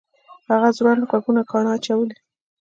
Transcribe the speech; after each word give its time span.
هغه 0.51 0.69
ځوړند 0.77 1.07
غوږونه 1.09 1.41
کاڼه 1.49 1.71
اچولي 1.75 2.15